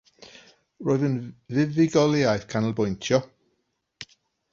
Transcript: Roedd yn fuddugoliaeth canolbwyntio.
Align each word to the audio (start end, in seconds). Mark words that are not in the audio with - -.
Roedd 0.85 1.03
yn 1.09 1.17
fuddugoliaeth 1.57 2.47
canolbwyntio. 2.55 3.21